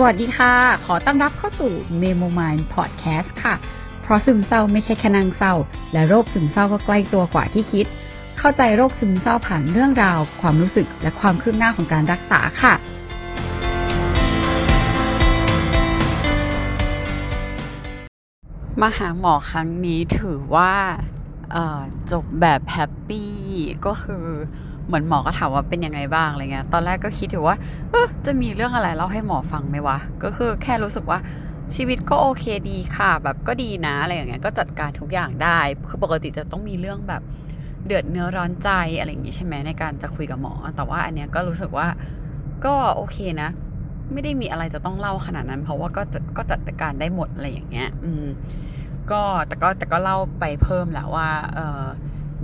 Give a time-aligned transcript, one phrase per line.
[0.00, 0.54] สวัสดีค่ะ
[0.86, 3.54] ขอต้อนรับเข้าสู่ Memo Mind Podcast ค่ะ
[4.02, 5.54] เพราะซึมเศร้าไม่ใช่แค่นางเศร้า
[5.92, 7.86] และโรคซึมเศร้าก็ใกล้ตัวกว่าที่คิด
[8.38, 12.74] เข้าใจโรคซึมเศร้าผ่านเรื่องราว ความรู้สึกและความคืบหน้าของการรักษาค่ะ
[18.80, 20.74] มาหาหมอครั้งนี้ถือว่า
[22.12, 23.32] จบแบบแฮปปี้
[23.86, 24.26] ก็คือ
[24.88, 27.56] เหมือนหมอก็ถามว่าเป็นยังไงบ้างอะไรเงี้ย ตอนแรกก็คิดถือว่า
[27.90, 31.18] เออจะมีเรื่องอะไรเล่าให้หมอฟังไหมวะ ก็คือแค่รู้สึกว่า
[31.76, 37.22] ชีวิตก็โอเคดีค่ะ แบบก็ดีนะอะไรอย่างเงี้ย ก็จัดการทุกอย่างได้ คือปกติจะต้องมีเรื่องแบบ
[37.86, 41.88] เดือดเนื้อร้อนใจอะไรอย่างงี้ใช่ไหมในการจะคุยกับหมอ แต่ว่าอันเนี้ยก็รู้สึกว่า
[42.64, 43.48] ก็โอเคนะ
[44.12, 48.26] ไม่ได้มีอะไรจะต้องเล่าขนาดนั้น เพราะว่าก็จะก็จัดการได้หมดอะไรอย่างเงี้ย อืม
[49.10, 51.84] ก็แต่ก็แต่ก็เล่าไปเพิ่มแหละว่า เออ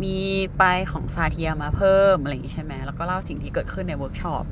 [0.02, 0.16] มี
[0.58, 4.44] ไปของซาเทียมาเพิ่มอะไรอย่างนี้ใช่ไหมแล้วก็เล่าสิ่งที่เกิดขึ้นในเวิร์กช็อป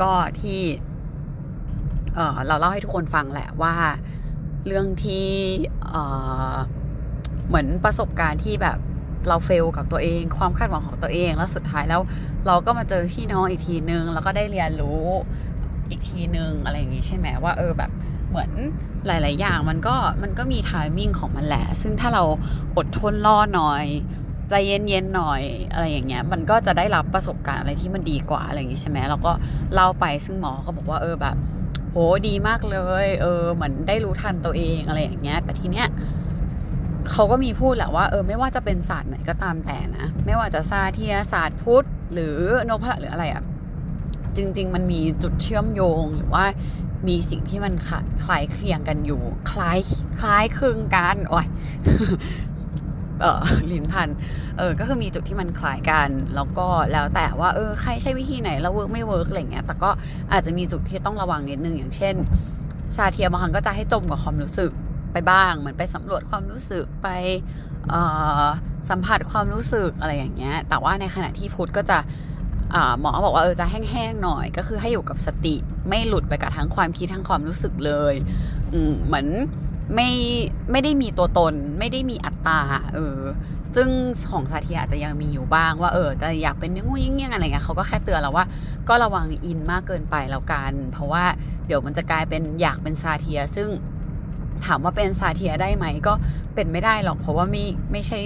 [0.00, 3.74] ก็ที่เราเล่าให้ทุกคนฟังแหละว่า
[4.66, 5.30] เรื่องที่
[7.48, 8.78] เหมือนประสบการณ์ที่แบบ
[9.28, 12.00] เรา fail กับตัวเอง ความคาดหวังของตัวเอง แล้วสุดท้ายแล้ว
[12.46, 15.04] เราก็มาเจอพี่น้องอีกทีนึง แล้วก็ได้เรียนรู้
[15.90, 17.90] อีกทีนึงอะไรอย่างนี้ใช่ไหมว่าเออแบบ
[18.28, 18.50] เหมือน
[19.06, 22.24] หลาย ๆ อย่างมันก็มันก็มี timing ของมันแหละ ซึ่งถ้าเรา
[22.76, 23.86] อดทนรอหน่อย
[24.50, 29.32] ใจเย็นๆหน่อยอะไรอย่างเงี้ย มันก็จะได้รับประสบการณ์อะไรที่มันดีกว่าอะไรอย่างงี้ใช่ไหมแล้วก็
[29.74, 31.36] เล่าไปซึ่งหมอก็บอกว่าเออแบบ
[31.90, 31.96] โห
[32.28, 35.86] ดีมากเลย เออ เหมือนได้รู้ทันตัวเองอะไรอย่างเงี้ย แต่ทีเนี้ย
[37.10, 43.42] เขาก็มีพูดแหละว่าเออไม่ว่าจะเป็นศาสตร์ไหนก็ตามแต่นะ ไม่ว่าจะซาเทียศาสตร์พุทธหรือโนพะหรืออะไรอะ่ะ
[44.36, 46.44] จริง ๆ มันมีจุดเชื่อมโยงหรือว่า
[47.08, 47.74] มีสิ่งที่มัน
[48.24, 49.78] คล้ายเคลียงกันอยู่ คล้าย
[50.20, 51.46] คล้ายคลึงกันโอ้ย
[53.20, 53.40] เออ
[53.72, 54.08] ลิ้นพัน
[54.58, 59.90] เออก็คือมีจุดที่มันคล้ายกันแล้วก็แล้วแต่ว่าเออใครใช้วิธีไหนแล้ว work ไม่ work อะไรเงี้ยแต่ก็
[60.32, 62.14] อาจจะมีจุดที่ต้องระวังนิดนึงอย่างเช่น
[62.96, 64.70] ซาเทียบางครั้งก็จะให้จมกับความรู้สึก
[65.12, 67.08] ไปบ้างเหมือนไปสำรวจความรู้สึกไป
[68.90, 71.98] สัมผัสความรู้สึกอะไรอย่างเงี้ย แต่ว่าในขณะที่พุทธก็จะ
[73.00, 75.54] หมอบอกว่าเออจะแห้งๆหน่อย ก็คือให้อยู่กับสติ
[75.88, 78.14] ไม่หลุดไปกับทั้งความคิดทั้งความรู้สึกเลย
[79.06, 79.26] เหมือน
[79.94, 80.10] ไม่
[80.70, 82.60] ไม่ได้มีตัวตน ไม่ได้มีอัตตา
[82.94, 83.20] เออ
[83.74, 83.88] ซึ่ง
[84.30, 88.44] ของซาเทียอาจจะยังมีอยู่บ้างว่าเออจะอยากเป็นงูยิ่งๆอะไรเงี้ยเขาก็แค่เตือนเราว่า
[88.88, 91.24] ก็ระวัง in มากเกินไปแล้วกัน เพราะว่า
[91.66, 93.68] เดี๋ยวมันจะกลายเป็นอยากเป็นซาเทีย ซึ่ง
[94.66, 96.12] ถามว่าเป็นซาเทียได้ไหมก็
[96.54, 98.20] เป็นไม่ได้หรอก เพราะว่าไม่ไม่ใช่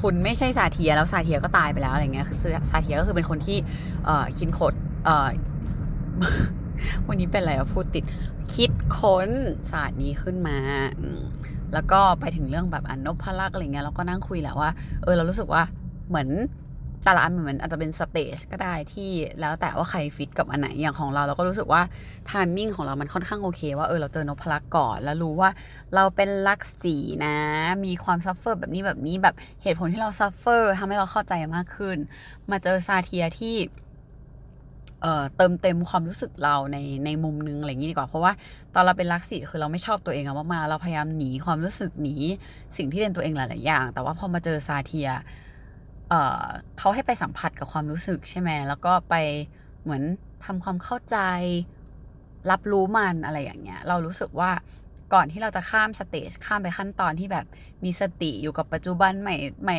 [0.00, 2.38] คุณไม่ใช่ซาเทียแล้วซาเทียก็ตายไปแล้วอะไรเงี้ยคือ
[2.70, 3.58] ซาเทียก็คือเป็นคนที่
[4.04, 5.28] เออคินขดเอ่อ
[7.08, 8.04] วันนี้เป็นอะไรอะพูดติด
[8.54, 9.28] คิดค้น
[9.70, 10.56] ศาสตร์นี้ขึ้นมา
[11.72, 14.70] แล้วก็ไปถึงเรื่องแบบนพลักษณ์อะไรเงี้ยเราก็นั่งคุยแหละว่า
[15.02, 15.62] เออเรารู้สึกว่า
[16.08, 16.28] เหมือน
[17.04, 21.82] แต่ละอันเหมือนอาจจะเป็น stage ก็ได้ที่แล้วแต่ว่าใครฟิตกับอันไหนอย่างของเราเราก็รู้สึกว่า
[22.30, 25.50] timing ของเรามันค่อนข้างโอเคว่าเออเราเจอนพลักษณ์ก่อน แล้วรู้ว่า
[25.94, 26.96] เราเป็นลักษณ์สี่
[27.26, 27.36] นะ
[27.84, 31.96] มีความ suffer แบบนี้แบบนี้แบบเหตุผลที่เรา suffer ทำให้เราเข้าใจมากขึ้น
[32.50, 33.54] มาเจอ Satir ที่
[35.36, 38.32] เติมเต็มความรู้สึกเราในในมุมนึงอะไรอย่างนี้ดีกว่า เพราะว่า
[38.74, 42.16] ตอนเราเป็นลักษณ์สี่คือเราไม่ชอบตัวเองอะมากๆเราพยายามหนีความรู้สึกหนี
[42.76, 46.12] สิ่งที่เป็นตัวเองหลายๆอย่าง แต่ว่าพอมาเจอ Satir
[46.78, 49.14] เขาให้ไปสัมผัสกับความรู้สึกใช่ไหมแล้วก็ไป
[49.82, 50.02] เหมือน
[50.44, 51.16] ทำความเข้าใจ
[52.50, 54.50] รับรู้มันอะไรอย่างเงี้ย เรารู้สึกว่า
[55.14, 57.46] ก่อนที่เราจะข้าม stage ข้ามไปขั้นตอนที่แบบ
[57.84, 59.76] มีสติอยู่กับปัจจุบันไม่ไม่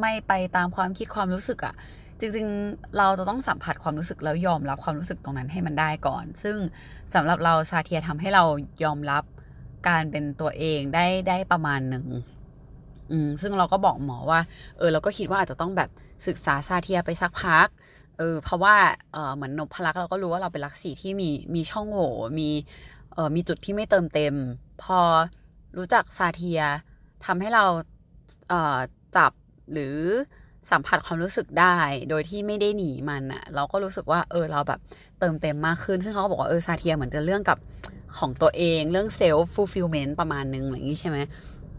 [0.00, 1.74] ไม่ไปตามความคิดความรู้สึกอะ
[2.20, 6.56] จริงๆ เราจะต้องสัมผัสความรู้สึกแล้วยอมรับความรู้สึกตรงนั้นให้มันได้ก่อน ซึ่ง
[7.14, 8.44] สำหรับเรา Satir ทำให้เรา
[8.84, 9.24] ยอมรับ
[9.88, 12.06] การเป็นตัวเองได้ได้ประมาณหนึ่ง
[13.10, 14.40] อืมซึ่งเราก็บอกหมอว่า
[14.78, 15.90] เออเราก็คิดว่าอาจจะต้องแบบ
[16.26, 17.68] ศึกษา Satir ไปสักพัก
[18.18, 18.76] เออเพราะว่า
[19.12, 22.50] เออเหมือนนพลักษณ์เราก็รู้ว่าเราเป็นลักษณ์สี่ที่มีมีช่องโหว่มี
[23.14, 24.34] เออมีจุดที่ไม่เติมเต็ม
[24.82, 24.98] พอ
[25.78, 26.60] รู้จัก Satir
[27.24, 27.64] ทำให้เรา
[28.48, 28.78] เออ
[29.16, 29.32] จับ
[29.72, 29.96] หรือ
[30.70, 31.76] สัมผัสความรู้สึกได้
[32.10, 34.80] โดยที่ไม่ได้หนีมันอะเราก็รู้สึกว่าเออเราแบบ
[35.20, 37.58] เติมเต็มมากขึ้น ซึ่งเขาก็บอกว่าเออ Satir เหมือนจะเรื่องกับ
[38.18, 41.18] ของตัวเองเรื่อง self-fulfillment ประมาณนึงอะไรอย่างนี้ใช่ไหม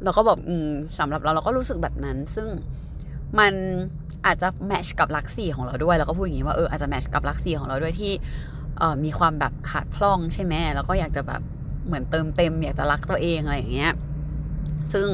[0.03, 0.69] เราก็บอกอืม
[0.99, 2.47] สำหรับเราเราก็รู้สึกแบบนั้น ซึ่ง
[3.39, 3.53] มัน
[4.25, 8.11] อาจจะ match กับลักษณ์สี่ของเราด้วยแล้วก็พูดอย่างนี้ว่าเอออาจจะ match กับลักษณ์สี่ของเราด้วยที่
[8.77, 11.41] เออมีความแบบขาดพร่องใช่ไหมแล้วก็อยากจะแบบ
[11.85, 13.93] เหมือนเติมเต็ม อยากจะรักตัวเองอะไรอย่างเงี้ย
[14.93, 15.07] ซึ่ง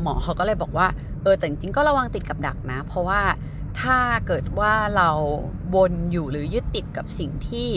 [0.00, 0.86] หมอเขาก็เลยบอกว่า
[1.22, 3.20] เออแต่จริงก็ระวังติดกับดักนะ เพราะว่า
[3.80, 5.10] ถ้าเกิดว่าเรา
[5.74, 7.68] วนอยู่หรือยึดติดกับสิ่งที่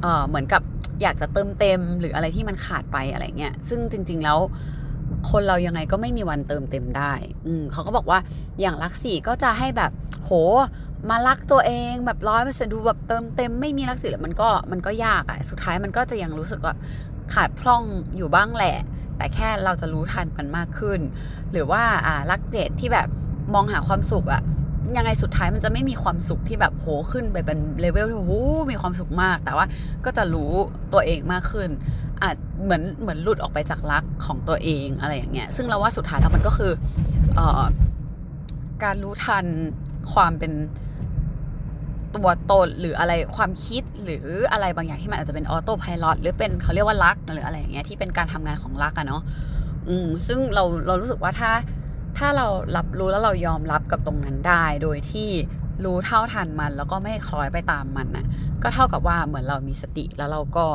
[0.00, 0.62] เออเหมือนกับ
[1.02, 4.38] อยากจะเติมเต็มหรืออะไรที่มันขาดไปอะไรเงี้ยซึ่งจริง ๆแล้ว
[5.30, 7.12] คนเรายังไงก็ไม่มีวันเติมเต็มได้
[7.46, 8.18] อืมเขาก็บอกว่า
[8.60, 9.92] อย่างลักษีก็จะให้แบบ
[10.24, 10.30] โห
[11.10, 16.74] มารักตัวเองแบบร้อยเปอร์เซ็นต์ดูแบบเติมเต็มไม่มีรักสิแล้วมันก็มันก็ยากอะสุดท้ายมันก็จะยังรู้สึกว่า
[17.34, 17.82] ขาดพร่อง
[18.16, 18.76] อยู่บ้างแหละ
[19.22, 21.00] แต่แค่เราจะรู้ทันมันมากขึ้น
[21.52, 23.08] หรือว่าอ่ารักเจดที่แบบ
[23.54, 24.42] มองหาความสุขอะ
[24.96, 28.34] ยังไงสุดท้ายมันจะไม่มีความสุขที่แบบโหขึ้นไปเป็นเลเวลที่โห
[28.70, 29.66] มีความสุขมาก แต่ว่า
[30.04, 30.52] ก็จะรู้
[30.92, 31.68] ตัวเองมากขึ้น
[32.22, 36.72] อาจเหมือนเหมือนหลุดออกไปจากรักของตัวเองอะไรอย่างเงี้ยซึ่งเราว่าสุดท้ายแล้วมันก็คือ
[37.38, 37.40] อ
[38.84, 39.44] การรู้ทัน
[40.12, 40.52] ความเป็น
[42.16, 49.22] ตัวตนหรืออะไรความคิดหรืออะไรบางอย่างที่มันอาจจะเป็นออโต้พายロหรือเป็นเขาเรียกว่ารักหรืออะไรอย่างเงี้ยที่เป็นการทำงานของรักอะเนาะ
[49.88, 51.50] อืมซึ่งเราเรารู้สึกว่าถ้า
[52.18, 55.28] ถ้าเรารับรู้แล้วเรายอมรับกับตรงนั้นได้ โดยที่
[55.84, 58.26] รู้เท่าทันมัน แล้วก็ไม่คล้อยไปตามมันนะ
[58.62, 60.66] ก็เท่ากับว่าเหมือนเรามีสติแล้วเราก็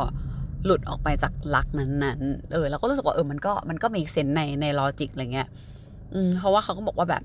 [0.65, 5.47] หลุดออกไปจากรักนั้นๆเออเราก็รู้สึกว่าเออมันก็มันก็มีเซนในในลอจิกอะไรเงี้ย
[6.13, 7.23] อืมเพราะว่าเขาก็บอกว่าแบบ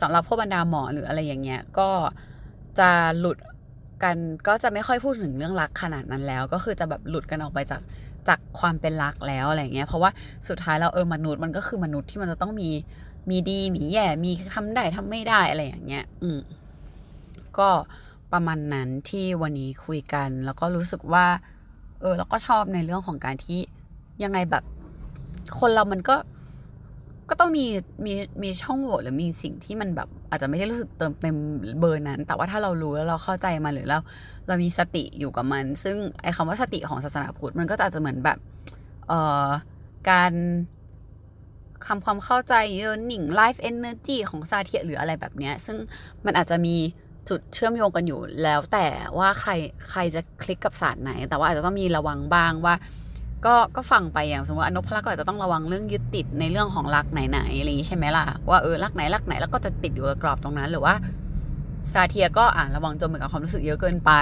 [0.00, 1.88] สำหรับพวกบรรดาหมอหรืออะไรอย่างเงี้ยก็
[2.78, 3.36] จะหลุด
[4.02, 7.82] กันก็จะไม่ค่อยพูดถึงเรื่องรักขนาดนั้นแล้ว ก็คือจะแบบหลุดกันออกไปจาก
[8.28, 10.10] จากความเป็นรักแล้วอะไรเงี้ยเพราะว่า
[10.48, 12.70] สุดท้ายแล้วเออมนุษย์มันก็คือมนุษย์ที่มันจะต้องมี
[13.30, 16.38] มีดีมีแย่มีทำได้ทำไม่ได้อะไรอย่างเงี้ย อืม
[17.58, 17.68] ก็
[18.32, 21.26] ประมาณนั้นที่วันนี้คุยกัน แล้วก็รู้สึกว่า
[22.00, 23.58] เออ แล้วก็ชอบในเรื่องของการที่
[24.24, 24.64] ยังไงแบบ
[25.60, 26.16] คนเรามันก็
[27.30, 27.66] ก็ต้องมี
[28.06, 28.12] มี
[28.42, 31.36] มีช่องโหว่หรือมีสิ่งที่มันแบบอาจจะไม่ได้รู้สึกเติมเต็ม
[31.80, 33.98] เบอร์นั้น แต่ว่าถ้าเรารู้แล้วเราเข้าใจมันหรือเรา
[34.46, 38.38] เรามีสติอยู่กับมัน ซึ่งไอ้คำว่าสติของศาสนาพุทธมันก็อาจจะเหมือนแบบ
[39.08, 39.48] เอ่อ
[40.10, 40.32] การ
[41.86, 45.76] คำความเข้าใจ yearning life energy ของซาเทียหรืออะไรแบบเนี้ย ซึ่ง
[46.24, 46.76] มันอาจจะมี
[47.28, 48.86] จุดเชื่อมโยงกันอยู่แล้วแต่
[49.18, 49.52] ว่าใคร
[49.90, 52.74] ใครจะคลิกกับศาสตร์ไหน แต่ว่าอาจจะต้องมีระวังบ้างว่า
[53.46, 60.94] ก็ก็ฟังไปอย่างสมมติว่านพลักษ์ก็อาจจะต้องระวังเรื่องยึดติดในเรื่องของลักษณ์ไหนๆอะไรอย่างนี้ใช่ไหมล่ะว่าเออลักษณ์ไหนลักษณ์ไหนแล้วก็จะติดอยู่กับกรอบตรงนั้น หรือว่า
[61.92, 64.12] Satir ก็อ่าระวังจมเหมือนกับความรู้สึกเยอะเกินไป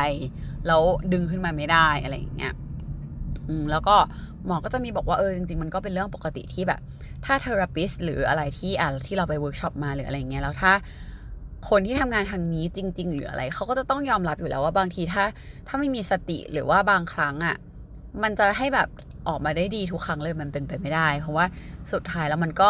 [0.66, 0.82] แล้ว
[1.12, 2.52] ดึงขึ้นมาไม่ได้อะไรอย่างเงี้ย
[3.48, 3.96] อืมแล้วก็
[4.46, 6.80] หมอก็จะมีบอกว่าเออจริงๆมันก็เป็นเรื่องปกติที่แบบ
[7.24, 10.72] ถ้า therapist หรืออะไรที่อ่าที่เราไปเวิร์กช็อปมาหรืออะไรเงี้ยแล้วถ้า
[11.70, 15.24] คนที่ทำงานทางนี้จริง ๆ หรืออะไรเขาก็จะต้องยอมรับอยู่แล้วว่าบางทีถ้า
[15.68, 17.56] ถ้าไม่มีสติหรือว่าบางครั้งอะ
[18.22, 18.88] มันจะให้แบบ
[19.28, 21.46] ออกมาได้ดีทุกครั้งเลยมันเป็นไปไม่ได้ เพราะว่า
[21.92, 22.68] สุดท้ายแล้วมันก็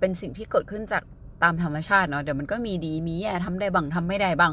[0.00, 1.02] เป็นสิ่งที่เกิดขึ้นจาก
[1.42, 4.52] ตามธรรมชาติเนาะเดี๋ยวมันก็มีดีมีแย่ทำได้บ้างทำไม่ได้บ้าง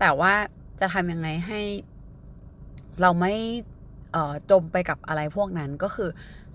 [0.00, 0.32] แต่ว่า
[0.80, 1.60] จะทำยังไงให้
[3.00, 3.34] เราไม่
[4.50, 6.10] จมไปกับอะไรพวกนั้นก็คือ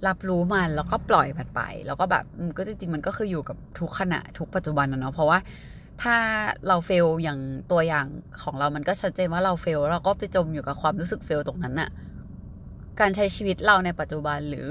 [0.07, 2.25] รับรู้มันแล้วก็ปล่อยมันไป แล้วก็แบบ
[2.57, 5.39] ก็จริงๆมันก็คืออยู่กับทุกขณะทุกปัจจุบันนะเนาะเพราะว่า
[6.03, 6.15] ถ้า
[6.67, 7.39] เราเฟลอย่าง
[7.71, 8.05] ตัวอย่าง
[8.43, 11.89] ของเรามันก็ชัดเจนว่าเราเฟลเราก็ไปจมอยู่กับความรู้สึกเฟลตรงนั้นอะ
[12.99, 14.69] การใช้ชีวิตเราในปัจจุบันหรือ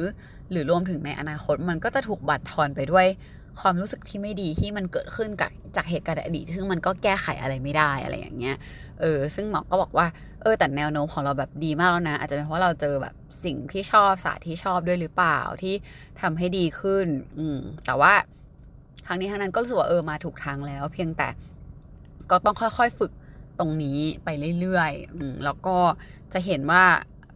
[0.50, 3.06] หรือรวมถึงในอนาคตมันก็จะถูกบั่นทอนไปด้วย
[3.60, 8.56] ความรู้สึกที่ไม่ดีที่มันเกิดขึ้นกับจากเหตุการณ์อดีต ซึ่งมันก็แก้ไขอะไรไม่ได้อะไรอย่างเงี้ย
[9.00, 10.06] เออ ซึ่งหมอก็บอกว่า
[10.42, 13.14] เออ แต่แนวโน้มของเราแบบดีมากแล้วนะ อาจจะเป็นเพราะเราเจอแบบ
[13.44, 15.74] สิ่งที่ชอบศาสตร์ที่ชอบด้วยหรือเปล่าที่
[16.20, 17.06] ทำให้ดีขึ้น
[17.38, 18.12] อืม แต่ว่า
[19.06, 21.28] ทางนี้ทางนั้นก็รู้สึกว่าเออมาถูกทางแล้ว เพียงแต่
[22.30, 23.12] ก็ต้องค่อยๆฝึก
[23.58, 24.28] ตรงนี้ไป
[24.60, 25.76] เรื่อยๆ อืม แล้วก็
[26.32, 26.84] จะเห็นว่า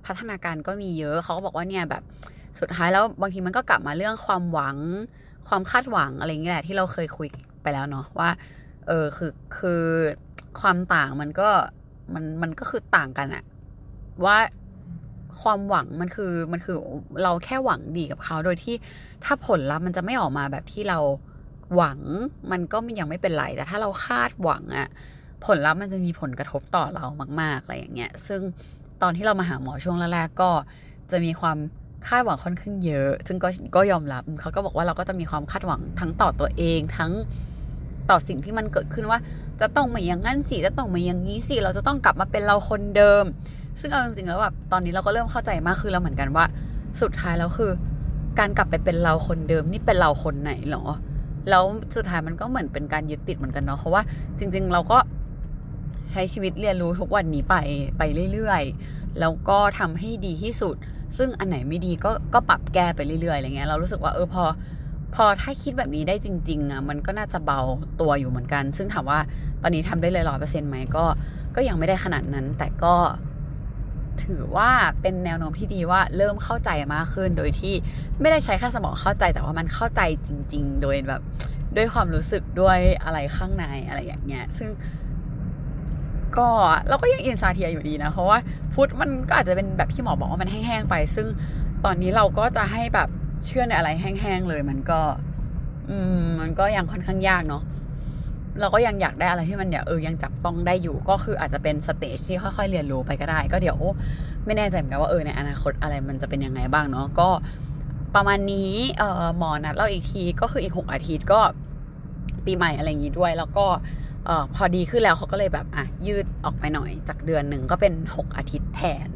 [0.06, 2.02] พัฒนาการก็มีเยอะเขาก็บอกว่าเนี่ยแบบ
[2.60, 4.76] สุดท้ายแล้วบางทีมันก็กลับมาเรื่องความหวัง
[5.48, 7.28] ความคาดหวังอะไรเงี้ยแหละที่เราเคยคุย
[7.62, 8.30] ไปแล้วเนาะว่า
[8.88, 9.82] เออคือคือ
[10.60, 11.48] ความต่างมันก็
[12.14, 13.44] มันมันก็คือต่างกันอะ
[14.24, 14.36] ว่า
[15.42, 16.76] ความหวังมันคือมันคือ
[17.22, 18.74] เราแค่หวังดีกับเขาโดยที่
[19.24, 20.98] ถ้าผลลัพธ์มันจะไม่ออกมาแบบที่เรา
[21.76, 22.00] หวัง
[22.52, 24.88] มันก็ยังไม่เป็นไรแต่ถ้าเราคาดหวังอะ
[25.46, 27.04] ผลลัพธ์มันจะมีผลกระทบต่อเรา
[27.40, 28.40] มาก ๆอะไรอย่างเงี้ย ซึ่ง
[29.02, 30.50] ตอนที่เรามาหาหมอช่วงแรกๆก็
[31.10, 31.58] จะมีความ
[32.08, 37.12] คาดหวังค่อนข้างเยอะ ซึ่งก็ก็ยอมรับเขาก็บอกว่าเราก็จะมีความคาดหวังทั้งต่อตัวเองทั้ง
[38.10, 39.18] ต่อสิ่งที่มันเกิดขึ้นว่า
[39.60, 43.24] จะต้องมาอย่างนั้นสิจะต้องมาอย่างนี้สิเราจะต้องกลับมาเป็นเราคนเดิม
[43.80, 46.44] ซึ่งเอาจริงๆแล้วแบบตอนนี้เราก็เริ่มเข้าใจมากขึ้นแล้วเหมือนกันว่า
[47.00, 47.70] สุดท้ายแล้วคือ
[48.38, 50.84] การกลับไปเป็นเราคนเดิมนี่เป็นเราคนไหนหรอ
[51.48, 51.64] แล้ว
[51.96, 54.02] สุดท้ายมันก็เหมือนเป็นการยึดติดเหมือนกันเนาะเพราะว่า
[54.38, 54.98] จริง ๆ เราก็
[56.12, 57.56] ใช้ชีวิตเรียนรู้ทุกวันนี้ไป
[57.98, 58.02] ไป
[58.32, 60.76] เรื่อยๆ แล้วก็ทำให้ดีที่สุด
[61.16, 64.44] ซึ่งอันไหนไม่ดีก็ก็ปรับแก้ไปเรื่อยๆอะไรเงี้ยเรารู้สึกว่าเออพอ
[65.14, 67.60] พอถ้าคิดแบบนี้ได้จริงๆอะมันก็น่าจะเบา
[68.00, 69.18] ตัวอยู่เหมือนกัน ซึ่งถามว่า
[69.62, 71.04] ตอนนี้ทำได้เลยร้อยเปอร์เซ็นต์ไหมก็
[71.56, 72.94] ก็ยังไม่ได้ขนาดนั้น แต่ก็
[74.24, 77.74] ถือว่าเป็นแนวโน้มที่ดีว่าเริ่มเข้าใจมากขึ้น โดยที่
[78.20, 81.20] ไม่ได้ใช้แค่สมองเข้าใจแต่ว่ามันเข้าใจจริง ๆ โดยแบบ
[81.76, 84.68] ด้วยความรู้สึกด้วยอะไรข้างในอะไรอย่างเงี้ย ซึ่ง
[86.38, 86.46] ก็
[86.88, 88.38] เราก็ยังอินซาเทียอยู่ดีนะ เพราะว่า
[88.74, 91.26] พุทธมันก็อาจจะเป็นแบบที่หมอบอกว่ามันแห้งๆไป ซึ่ง
[91.84, 93.08] ตอนนี้เราก็จะให้แบบ
[93.46, 95.00] เชื่อในอะไรแห้งๆเลยมันก็
[95.88, 97.62] อืมมันก็ยังค่อนข้างยากเนาะ
[98.60, 103.78] เราก็ยังอยากได้อะไรที่มันเนี่ยเออยังจับต้องได้อยู่ก็คืออาจจะเป็นสเตจที่ค่อยๆเรียนรู้ไปก็ได้ ก็เดี๋ยว
[104.46, 107.28] ไม่แน่ใจเหมือนกันว่าเออในอนาคตอะไรมันจะเป็นยังไงบ้างเนาะก็
[108.14, 111.40] ประมาณนี้เออหมอนัดเราอีกทีก็คืออีกหกอาทิตย์ก็
[112.44, 113.66] ปีใหม่อะไรอย่างงี้ด้วย แล้วก็
[114.28, 119.08] ออพอดีขึ้นแล้วเขาก็เลยแบบอะยืดออกไปหน่อยจากเดือนหนึ่งก็เป็นหกอาทิตย์แทน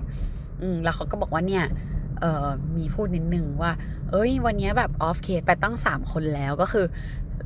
[0.60, 1.64] อืมแล้วเขาก็บอกว่าเนี่ย
[2.20, 2.46] เออ
[2.76, 3.72] มีพูดนิดนึงว่า
[4.10, 6.86] เอ้ย วันนี้แบบออฟเคสไปตั้งสามคนแล้วก็คือ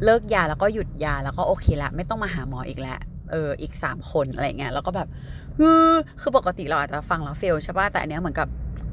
[0.04, 2.98] เลิกยาแล้วก็หยุดยาแล้วก็โอเคละ ไม่ต้องมาหาหมออีกแล้ว
[3.30, 5.08] เอออีกสามคนอะไรเงี้ยแล้วก็แบบ
[5.58, 5.82] คือ
[6.20, 8.48] คือปกติเราอาจจะฟังแล้วเฟลใช่ป่ะแต่อันเนี้ยเหมือนกับ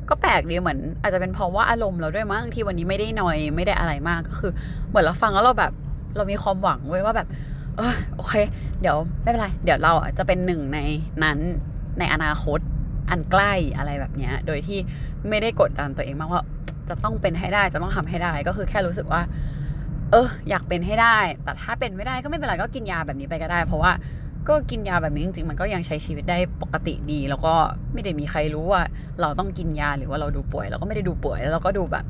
[0.10, 4.52] ก็แปลกดีเหมือน อาจจะเป็นเพราะว่าอารมณ์เราด้วยมั้งที่วันนี้ไม่ได้นอยไม่ได้อะไรมากก็คือ
[4.90, 5.74] เหมือนเราฟังแล้วเราแบบ
[6.16, 7.28] เรามีความหวังไว้ว่าแบบ
[7.78, 8.34] เออโอเค
[8.82, 10.80] เดี๋ยวไม่เป็นไร เดี๋ยวเราอะจะเป็นหนึ่งใน
[11.24, 11.40] นั้น
[12.00, 12.60] ในอนาคต
[13.10, 14.80] อันใกล้อะไรแบบเนี้ย โดยที่
[15.30, 16.44] ไม่ได้กดดันตัวเองมากว่า
[16.90, 19.22] จะต้องเป็นให้ได้จะต้องทำให้ได้ก็คือแค่รู้สึกว่า
[20.12, 23.92] เออ อยากเป็นให้ได้ แต่ถ้าเป็นไม่ได้ก็ไม่เป็นไรก็กินยาแบบนี้ไปก็ได้ เพราะว่า
[24.48, 27.54] ก็กินยาแบบนี้จริงๆ มันก็ยังใช้ชีวิตได้ปกติดี แล้วก็
[27.94, 28.84] ไม่ได้มีใครรู้ว่า
[29.22, 32.06] เราต้องกินยาหรือว่าเราดูป่วย เราก็ไม่ได้ดูป่วยแล้วเราก็ดูแบบ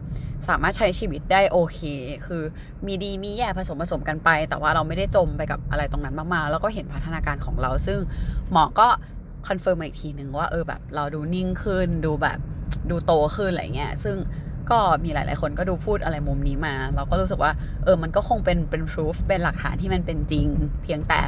[0.47, 1.79] สามารถใช้ชีวิตได้โอเค
[2.25, 2.43] คือ
[2.87, 7.99] มีดีมีแย่ผสมผสมกันไป แต่ว่าเราไม่ได้จมไปกับอะไรตรงนั้นมากๆ แล้วก็เห็นพัฒนาการของเรา ซึ่ง
[8.51, 8.87] หมอก็
[9.47, 12.39] confirm มาอีกทีหนึ่งว่าเออแบบเราดูนิ่งขึ้น ดูแบบ
[12.89, 14.17] ดูโตขึ้นอะไรเงี้ย ซึ่ง
[14.71, 17.51] ก็มีหลาย ๆ คนก็ดูพูดอะไรมุมนี้มา เราก็รู้สึกว่า
[17.83, 20.47] เออมันก็คงเป็นเป็น proof เป็นหลักฐานที่มันเป็นจริง
[20.83, 21.21] เพียงแต่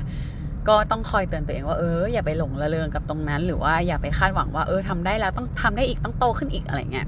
[0.67, 7.07] ก็ต้องคอยเตือนตัวเองว่าเอออย่าไปหลงระเริงกับตรงนั้น หรือว่าอย่าไปคาดหวังว่าเออทำได้แล้วต้องทำได้อีกต้องโตขึ้นอีกอะไรเงี้ย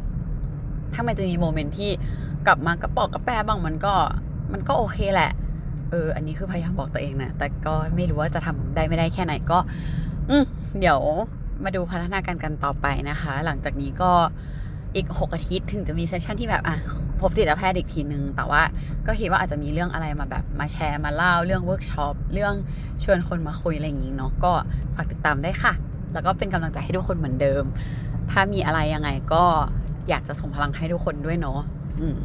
[0.93, 1.91] ถ้ามันจะมี moment ที่
[2.47, 3.93] กลับมากระปอดกระแปดบ้างมันก็
[4.53, 5.31] มันก็โอเคแหละ
[5.91, 9.59] เออ อันนี้คือพยายามบอกตัวเองนะ แต่ก็ไม่รู้ว่าจะทำได้ไม่ได้แค่ไหนก็
[10.29, 10.37] อื
[10.79, 10.99] เดี๋ยว
[11.63, 14.11] มาดูพัฒนาการกันต่อไปนะคะ หลังจากนี้ก็
[14.95, 16.77] อีก 6 อาทิตย์ถึงจะมี session ที่แบบอะ
[17.19, 18.61] พบจิตแพทย์อีกทีนึง แต่ว่า
[19.07, 22.53] ก็คิดว่าอาจจะมีเรื่องอะไรมาแบบมาแชร์มาเล่าเรื่องเวิร์กช็อปเรื่อง
[23.03, 24.51] ชวนคนมาคุยอะไรอย่างงี้เนาะก็
[24.95, 25.73] ฝากติดตามได้ค่ะ
[26.13, 27.63] แล้วก็เป็นกำลังใจให้ทุกคนเหมือนเดิม
[28.31, 29.45] ถ้ามีอะไรยังไงก็
[30.09, 31.59] อยากจะส่งพลังให้ทุกคนด้วยเนาะ
[31.99, 32.17] อืม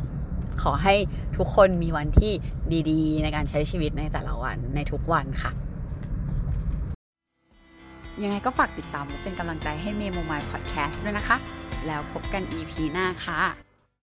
[0.62, 0.94] ขอให้
[1.36, 2.32] ทุกคนมีวันที่
[2.90, 5.50] ดีๆ ในการใช้ชีวิตในแต่ละวันในทุกวันค่ะ
[8.22, 11.36] ยังไงก็ฝากติดตามและเป็นกำลังใจให้เมโมมายพอดแคสต์ด้วยนะคะ
[11.86, 13.63] แล้วพบกัน EP หน้าค่ะ